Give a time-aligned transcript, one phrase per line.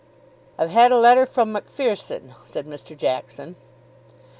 [0.57, 2.97] "I've had a letter from MacPherson," said Mr.
[2.97, 3.55] Jackson.